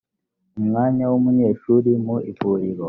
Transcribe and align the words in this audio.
umwanya 0.59 1.03
w 1.11 1.13
umunyeshuri 1.19 1.89
mu 2.05 2.15
ivuriro 2.31 2.79